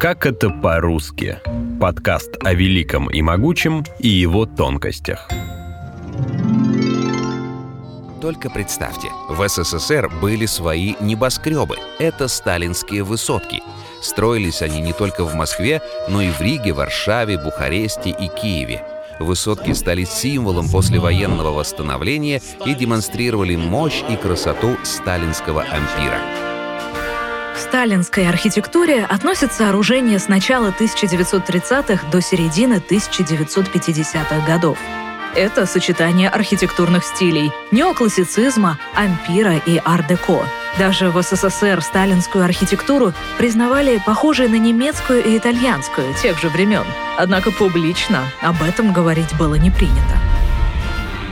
[0.00, 1.40] Как это по-русски?
[1.78, 5.28] Подкаст о великом и могучем и его тонкостях.
[8.22, 11.76] Только представьте, в СССР были свои небоскребы.
[11.98, 13.62] Это сталинские высотки.
[14.00, 18.82] Строились они не только в Москве, но и в Риге, Варшаве, Бухаресте и Киеве.
[19.18, 26.49] Высотки стали символом послевоенного восстановления и демонстрировали мощь и красоту сталинского ампира.
[27.60, 34.78] Сталинской архитектуре относятся сооружения с начала 1930-х до середины 1950-х годов.
[35.36, 40.42] Это сочетание архитектурных стилей– неоклассицизма, ампира и ар-деко.
[40.78, 46.84] Даже в СССР сталинскую архитектуру признавали похожей на немецкую и итальянскую тех же времен.
[47.18, 50.18] Однако публично об этом говорить было не принято.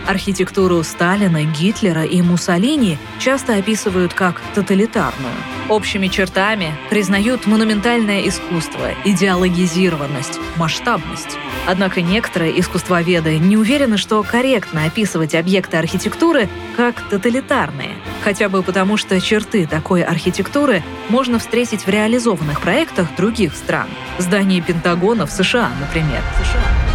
[0.09, 5.35] Архитектуру Сталина, Гитлера и Муссолини часто описывают как тоталитарную.
[5.69, 11.37] Общими чертами признают монументальное искусство, идеологизированность, масштабность.
[11.67, 18.97] Однако некоторые искусствоведы не уверены, что корректно описывать объекты архитектуры как тоталитарные, хотя бы потому,
[18.97, 23.89] что черты такой архитектуры можно встретить в реализованных проектах других стран.
[24.17, 26.23] Здание Пентагона в США, например.
[26.43, 26.88] США.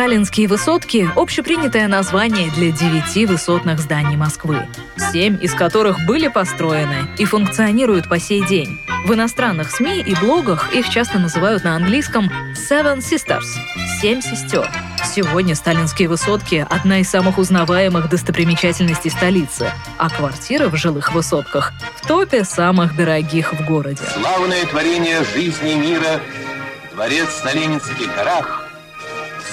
[0.00, 4.66] Сталинские высотки– общепринятое название для девяти высотных зданий Москвы,
[5.12, 8.80] семь из которых были построены и функционируют по сей день.
[9.04, 13.44] В иностранных СМИ и блогах их часто называют на английском «Seven Sisters»–
[14.00, 14.66] «Семь сестер».
[15.04, 22.06] Сегодня сталинские высотки– одна из самых узнаваемых достопримечательностей столицы, а квартиры в жилых высотках– в
[22.06, 24.00] топе самых дорогих в городе.
[24.14, 26.22] Славное творение жизни мира–
[26.94, 28.59] дворец на Ленинских горах–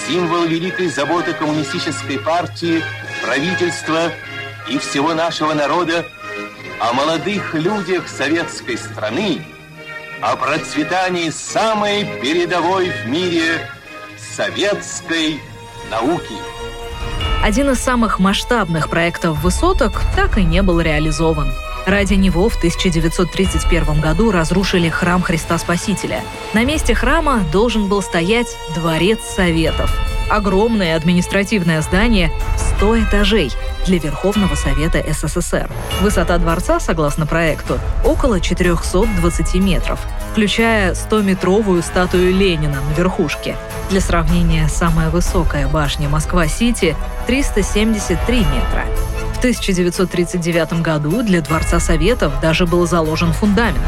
[0.08, 2.82] символ великой заботы коммунистической партии,
[3.22, 4.10] правительства
[4.66, 6.06] и всего нашего народа
[6.80, 9.44] о молодых людях советской страны,
[10.22, 13.68] о процветании самой передовой в мире
[14.34, 15.40] советской
[15.90, 16.57] науки.
[17.42, 21.52] Один из самых масштабных проектов высоток так и не был реализован–
[21.88, 26.22] Ради него в 1931 году разрушили храм Христа Спасителя.
[26.52, 29.90] На месте храма должен был стоять Дворец Советов.
[30.30, 32.30] Огромное административное здание
[32.76, 33.50] 100 этажей
[33.86, 35.70] для Верховного Совета СССР.
[36.02, 39.98] Высота дворца, согласно проекту, около 420 метров,
[40.30, 43.56] включая 100-метровую статую Ленина на верхушке.
[43.90, 46.94] Для сравнения, самая высокая башня Москва-Сити–
[47.26, 48.84] 373 метра.
[49.38, 53.78] В 1939 году для Дворца Советов даже был заложен фундамент.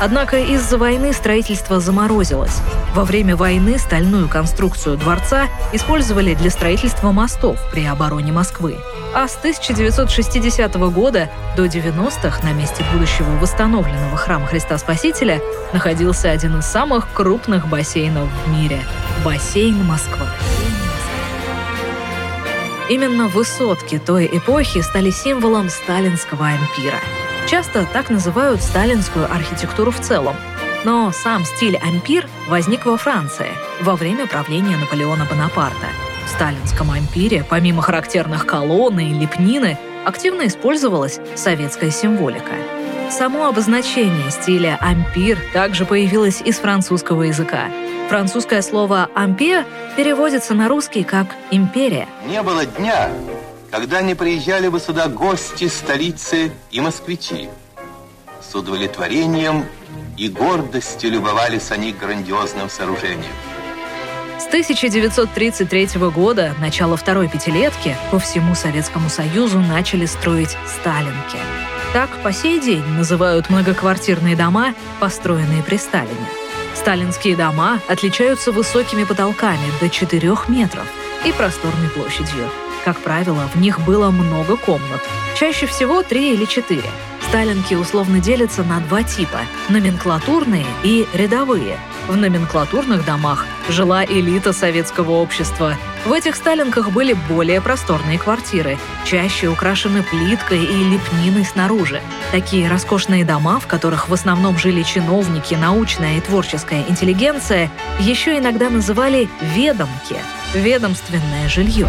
[0.00, 2.58] Однако из-за войны строительство заморозилось.
[2.94, 8.76] Во время войны стальную конструкцию дворца использовали для строительства мостов при обороне Москвы.
[9.12, 15.40] А с 1960 года до 90-х на месте будущего восстановленного храма Христа Спасителя
[15.72, 18.78] находился один из самых крупных бассейнов в мире–
[19.24, 20.28] бассейн Москва.
[22.90, 26.98] Именно высотки той эпохи стали символом сталинского ампира.
[27.46, 30.34] Часто так называют сталинскую архитектуру в целом.
[30.84, 35.86] Но сам стиль ампир возник во Франции во время правления Наполеона Бонапарта.
[36.26, 42.54] В сталинском ампире, помимо характерных колонн и лепнины, активно использовалась советская символика.
[43.08, 47.68] Само обозначение стиля ампир также появилось из французского языка.
[48.10, 49.64] Французское слово «ампир»
[49.96, 52.08] переводится на русский как «империя».
[52.26, 53.08] Не было дня,
[53.70, 57.48] когда не приезжали бы сюда гости столицы и москвичи.
[58.42, 59.64] С удовлетворением
[60.16, 63.30] и гордостью любовались они грандиозным сооружением.
[64.40, 71.38] С 1933 года, начала второй пятилетки, по всему Советскому Союзу начали строить «сталинки».
[71.92, 76.39] Так по сей день называют многоквартирные дома, построенные при Сталине.
[76.74, 80.86] Сталинские дома отличаются высокими потолками до 4 метров
[81.24, 82.50] и просторной площадью.
[82.84, 85.02] Как правило, в них было много комнат,
[85.36, 86.82] чаще всего 3 или 4.
[87.30, 91.78] Сталинки условно делятся на два типа– номенклатурные и рядовые–
[92.08, 95.76] в номенклатурных домах жила элита советского общества.
[96.04, 102.00] В этих сталинках были более просторные квартиры, чаще украшены плиткой и лепниной снаружи.
[102.32, 107.70] Такие роскошные дома, в которых в основном жили чиновники, научная и творческая интеллигенция,
[108.00, 110.16] еще иногда называли «ведомки»—
[110.52, 111.88] ведомственное жилье.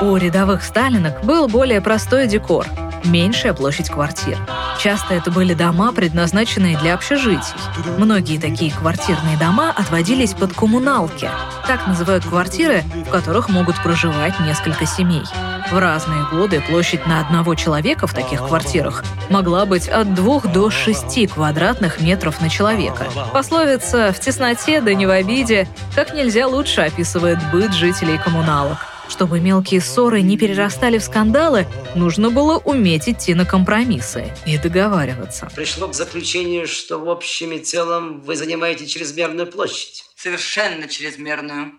[0.00, 2.68] У рядовых сталинок был более простой декор—
[3.04, 4.38] меньшая площадь квартир.
[4.80, 7.54] Часто это были дома, предназначенные для общежитий.
[7.98, 11.28] Многие такие квартирные дома отводились под коммуналки.
[11.66, 15.22] Так называют квартиры, в которых могут проживать несколько семей.
[15.70, 20.70] В разные годы площадь на одного человека в таких квартирах могла быть от 2 до
[20.70, 23.06] 6 квадратных метров на человека.
[23.32, 28.93] Пословица «в тесноте да не в обиде» как нельзя лучше описывает быт жителей коммуналок.
[29.08, 35.50] Чтобы мелкие ссоры не перерастали в скандалы, нужно было уметь идти на компромиссы и договариваться.
[35.54, 40.04] Пришло к заключению, что в общем и целом вы занимаете чрезмерную площадь.
[40.16, 41.72] Совершенно чрезмерную.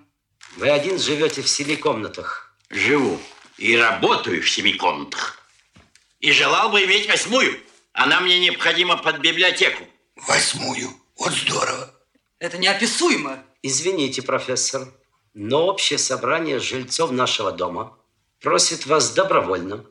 [0.57, 2.55] Вы один живете в семи комнатах.
[2.69, 3.19] Живу
[3.57, 5.39] и работаю в семи комнатах.
[6.19, 7.59] И желал бы иметь восьмую.
[7.93, 9.83] Она мне необходима под библиотеку.
[10.27, 10.89] Восьмую?
[11.17, 11.93] Вот здорово.
[12.39, 13.43] Это неописуемо.
[13.61, 14.87] Извините, профессор,
[15.35, 17.93] но общее собрание жильцов нашего дома
[18.41, 19.83] просит вас добровольно,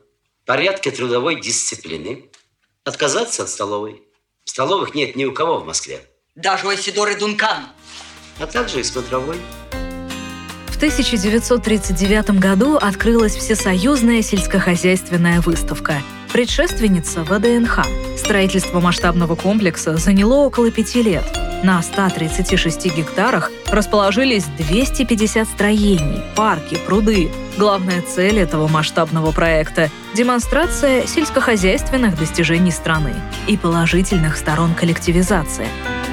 [0.43, 2.29] в порядке трудовой дисциплины,
[2.83, 4.01] отказаться от столовой.
[4.43, 6.01] Столовых нет ни у кого в Москве.
[6.35, 7.67] Даже у Исидоры Дункан.
[8.39, 9.37] А также и смотровой.
[10.67, 16.01] В 1939 году открылась Всесоюзная сельскохозяйственная выставка,
[16.35, 17.85] предшественница ВДНХ.
[18.17, 21.23] Строительство масштабного комплекса заняло около пяти лет–
[21.63, 27.31] на 136 гектарах расположились 250 строений, парки, пруды.
[27.57, 33.15] Главная цель этого масштабного проекта– демонстрация сельскохозяйственных достижений страны
[33.47, 35.67] и положительных сторон коллективизации.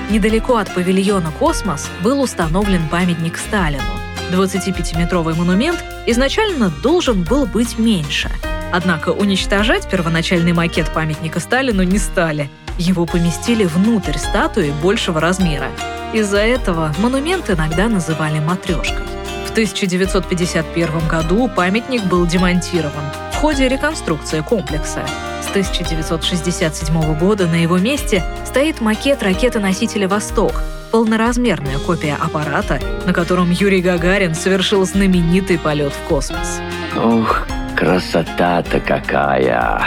[0.08, 3.82] Недалеко от павильона «Космос» был установлен памятник Сталину.
[4.30, 8.30] 25-метровый монумент изначально должен был быть меньше.
[8.72, 12.48] Однако уничтожать первоначальный макет памятника Сталину не стали–
[12.78, 15.68] его поместили внутрь статуи большего размера.
[16.12, 19.06] Из-за этого монумент иногда называли матрешкой.
[19.46, 25.02] В 1951 году памятник был демонтирован в ходе реконструкции комплекса.
[25.42, 33.50] С 1967 года на его месте стоит макет ракеты-носителя «Восток», полноразмерная копия аппарата, на котором
[33.50, 36.60] Юрий Гагарин совершил знаменитый полет в космос.
[36.96, 37.46] Ух,
[37.82, 39.82] красота-то какая!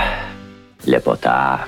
[0.86, 1.66] Лепота!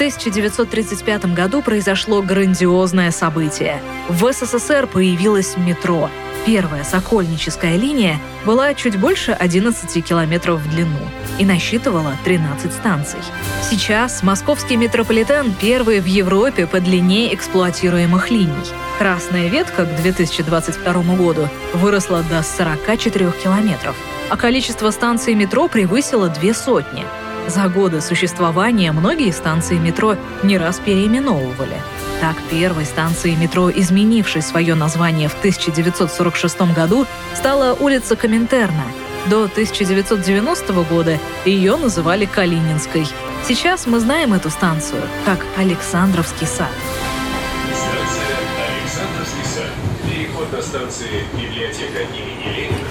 [0.00, 3.82] 1935 году произошло грандиозное событие.
[4.08, 6.08] В СССР появилось метро.
[6.46, 10.98] Первая сокольническая линия была чуть больше 11 километров в длину
[11.38, 13.20] и насчитывала 13 станций.
[13.68, 18.54] Сейчас московский метрополитен первый в Европе по длине эксплуатируемых линий.
[18.98, 23.94] Красная ветка к 2022 году выросла до 44 километров,
[24.30, 27.04] а количество станций метро превысило две сотни–
[27.50, 31.82] за годы существования многие станции метро не раз переименовывали.
[32.20, 38.84] Так, первой станцией метро, изменившей свое название в 1946 году, стала улица Коминтерна.
[39.26, 43.06] До 1990 года ее называли Калининской.
[43.46, 46.70] Сейчас мы знаем эту станцию как Александровский сад.
[48.80, 49.72] Александровский сад.
[50.08, 52.89] Переход на станции библиотека имени Ленина,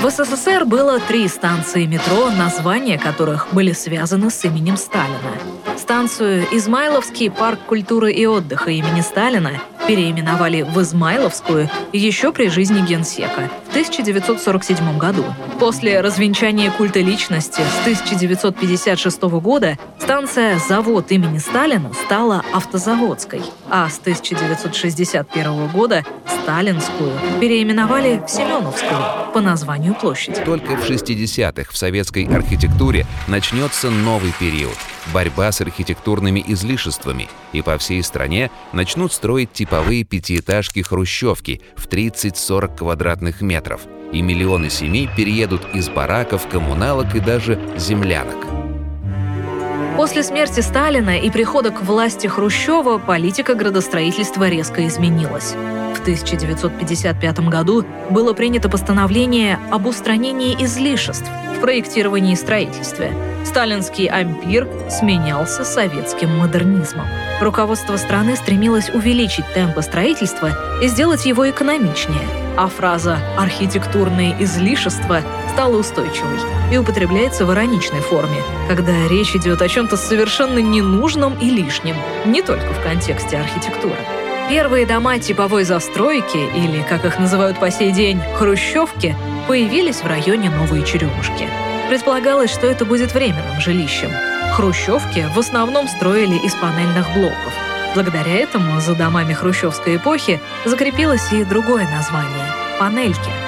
[0.00, 5.32] В СССР было три станции метро, названия которых были связаны с именем Сталина.
[5.78, 13.50] Станцию «Измайловский парк культуры и отдыха» имени Сталина переименовали в Измайловскую еще при жизни генсека
[13.66, 15.24] в 1947 году.
[15.58, 23.98] После развенчания культа личности с 1956 года станция «Завод имени Сталина» стала автозаводской, а с
[23.98, 26.04] 1961 года
[26.42, 30.42] Сталинскую переименовали в Семеновскую по названию площади.
[30.44, 34.76] Только в 60-х в советской архитектуре начнется новый период–
[35.14, 43.40] борьба с архитектурными излишествами, и по всей стране начнут строить типовые пятиэтажки-хрущевки в 30-40 квадратных
[43.40, 43.82] метров,
[44.12, 48.71] и миллионы семей переедут из бараков, коммуналок и даже землянок.
[49.96, 55.54] После смерти Сталина и прихода к власти Хрущева политика градостроительства резко изменилась.
[55.94, 63.12] В 1955 году было принято постановление об устранении излишеств в проектировании и строительстве.
[63.44, 67.06] Сталинский ампир сменялся советским модернизмом.
[67.40, 70.50] Руководство страны стремилось увеличить темпы строительства
[70.82, 75.20] и сделать его экономичнее, а фраза «архитектурные излишества»
[75.52, 76.38] стала устойчивой
[76.70, 82.42] и употребляется в ироничной форме, когда речь идет о чем-то совершенно ненужном и лишнем, не
[82.42, 83.96] только в контексте архитектуры.
[84.48, 89.14] Первые дома типовой застройки, или, как их называют по сей день, хрущевки,
[89.46, 91.48] появились в районе Новой Черемушки.
[91.88, 94.10] Предполагалось, что это будет временным жилищем.
[94.54, 97.52] Хрущевки в основном строили из панельных блоков.
[97.94, 102.46] Благодаря этому за домами хрущевской эпохи закрепилось и другое название–
[102.78, 103.30] панельки–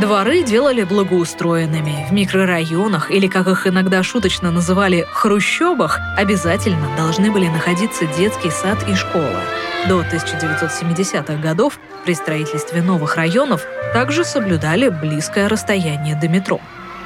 [0.00, 2.06] Дворы делали благоустроенными.
[2.08, 8.78] В микрорайонах, или как их иногда шуточно называли, хрущобах, обязательно должны были находиться детский сад
[8.88, 9.40] и школа.
[9.88, 16.60] До 1970-х годов при строительстве новых районов также соблюдали близкое расстояние до метро.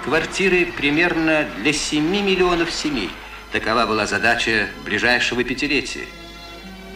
[0.04, 3.10] Квартиры примерно для 7 миллионов семей.
[3.52, 6.06] Такова была задача ближайшего пятилетия.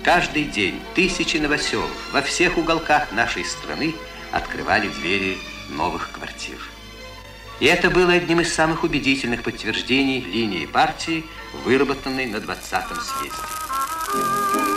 [0.02, 3.94] Каждый день тысячи новоселов во всех уголках нашей страны
[4.32, 5.36] открывали двери
[5.76, 6.56] новых квартир.
[7.60, 11.24] И это было одним из самых убедительных подтверждений линии партии,
[11.64, 13.62] выработанной на 20-м съезде.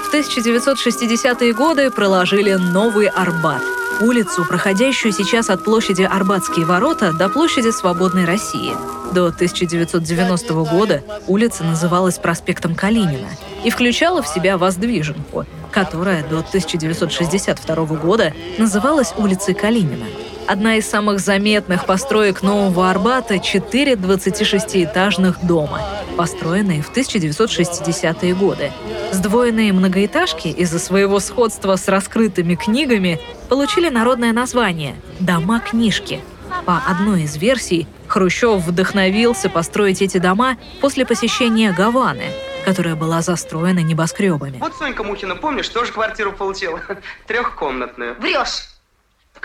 [0.06, 3.64] В 1960-е годы проложили новый Арбат–
[4.02, 8.74] улицу, проходящую сейчас от площади Арбатские ворота до площади Свободной России.
[9.14, 13.30] До 1990 года улица называлась проспектом Калинина
[13.64, 20.06] и включала в себя Воздвиженку, которая до 1962 года называлась улицей Калинина.
[20.48, 25.82] Одна из самых заметных построек Нового Арбата– четыре 26-этажных дома,
[26.18, 28.72] построенные в 1960-е годы.
[29.12, 36.22] Сдвоенные многоэтажки из-за своего сходства с раскрытыми книгами получили народное название «дома-книжки».
[36.66, 42.26] По одной из версий, Хрущев вдохновился построить эти дома после посещения Гаваны,
[42.66, 44.60] которая была застроена небоскребами.
[44.60, 46.80] Вот Сонька Мухина, помнишь, тоже квартиру получила?
[47.28, 48.16] Трехкомнатную.
[48.20, 48.75] Врешь.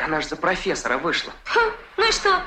[0.01, 1.31] Так она же за профессора вышла.
[1.45, 1.61] Ха,
[1.99, 2.43] ну и что?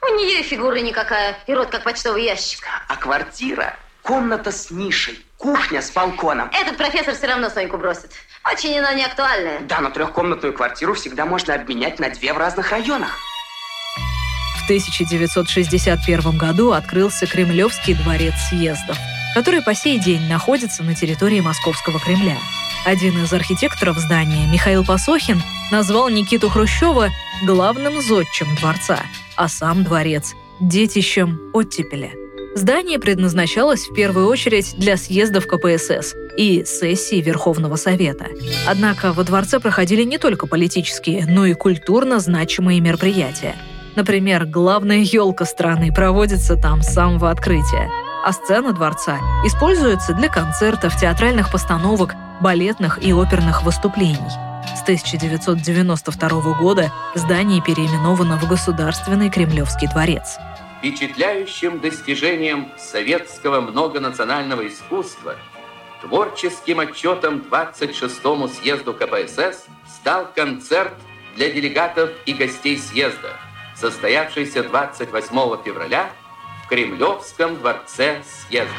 [0.00, 2.64] У нее и фигура никакая, и рот как почтовый ящик.
[2.88, 6.50] А квартира– комната с нишей, кухня с балконом.
[6.50, 8.12] Этот профессор все равно Соньку бросит.
[8.50, 9.60] Очень она не актуальная.
[9.60, 13.18] Да, но трехкомнатную квартиру всегда можно обменять на две в разных районах.
[14.56, 18.96] В 1961 году открылся Кремлевский дворец съездов,
[19.38, 22.36] который по сей день находится на территории Московского Кремля.
[22.84, 25.40] Один из архитекторов здания, Михаил Посохин,
[25.70, 27.10] назвал Никиту Хрущева
[27.44, 28.98] главным зодчим дворца,
[29.36, 32.10] а сам дворец– детищем оттепеля.
[32.56, 38.26] Здание предназначалось в первую очередь для съездов КПСС и сессий Верховного Совета.
[38.66, 43.54] Однако во дворце проходили не только политические, но и культурно значимые мероприятия.
[43.94, 47.88] Например, главная елка страны проводится там с самого открытия,
[48.28, 54.18] а сцена дворца используется для концертов, театральных постановок, балетных и оперных выступлений.
[54.76, 60.36] С 1992 года здание переименовано в Государственный Кремлевский дворец.
[60.76, 65.36] Впечатляющим достижением советского многонационального искусства,
[66.02, 70.92] творческим отчетом 26-му съезду КПСС стал концерт
[71.34, 73.38] для делегатов и гостей съезда,
[73.74, 76.10] состоявшийся 28 февраля
[76.68, 78.72] Кремлевском дворце съезда.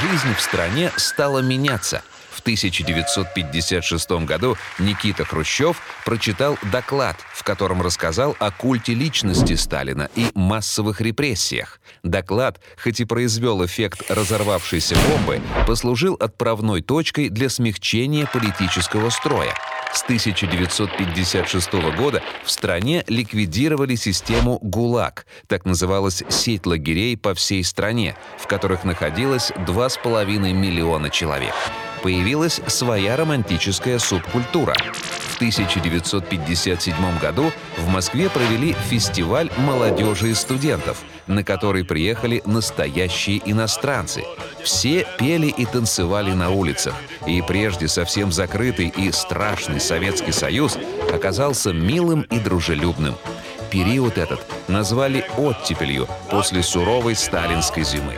[0.00, 2.02] Жизнь в стране стала меняться.
[2.32, 10.30] В 1956 году Никита Хрущев прочитал доклад, в котором рассказал о культе личности Сталина и
[10.34, 11.80] массовых репрессиях.
[12.02, 19.54] Доклад, хоть и произвел эффект разорвавшейся бомбы, послужил отправной точкой для смягчения политического строя.
[19.92, 28.16] С 1956 года в стране ликвидировали систему ГУЛАГ, так называлась сеть лагерей по всей стране,
[28.38, 31.54] в которых находилось 2,5 миллиона человек.
[32.02, 34.74] Появилась своя романтическая субкультура.
[34.74, 44.24] В 1957 году в Москве провели фестиваль молодежи и студентов, на который приехали настоящие иностранцы.
[44.62, 46.94] Все пели и танцевали на улицах,
[47.26, 50.78] и прежде совсем закрытый и страшный Советский Союз
[51.12, 53.14] оказался милым и дружелюбным.
[53.70, 58.14] Период этот назвали оттепелью после суровой сталинской зимы.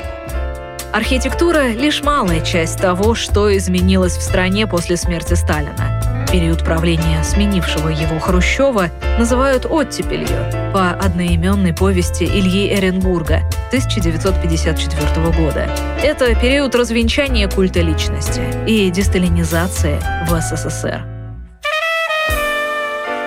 [0.94, 6.24] Архитектура— лишь малая часть того, что изменилось в стране после смерти Сталина.
[6.30, 10.28] Период правления сменившего его Хрущева называют оттепелью
[10.72, 15.68] по одноименной повести Ильи Эренбурга 1954 года.
[16.00, 19.98] Это период развенчания культа личности и десталинизации
[20.28, 21.04] в СССР.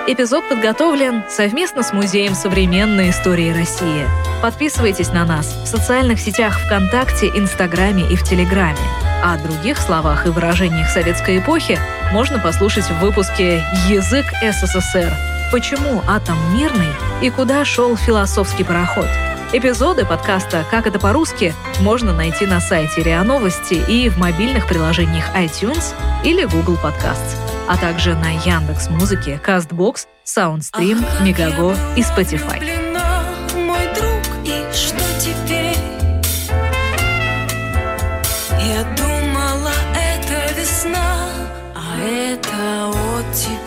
[0.06, 4.06] Эпизод подготовлен совместно с Музеем современной истории России.
[4.42, 8.78] Подписывайтесь на нас в социальных сетях ВКонтакте, Инстаграме и в Телеграме.
[9.22, 11.78] О других словах и выражениях советской эпохи
[12.12, 15.12] можно послушать в выпуске «Язык СССР.
[15.50, 19.08] Почему атом мирный и куда шел философский пароход?»
[19.52, 25.34] Эпизоды подкаста «Как это по-русски» можно найти на сайте РИА Новости и в мобильных приложениях
[25.34, 27.36] iTunes или Google Podcasts
[27.68, 32.87] а также на Яндекс Музыке, Castbox, Soundstream, Мегаго и Spotify.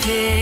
[0.02, 0.41] pick.